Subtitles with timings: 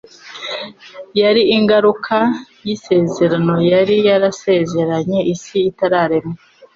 [1.21, 2.17] yari ingaruka
[2.65, 6.37] y'isezerano yari yarasezeranye isi itararemwa.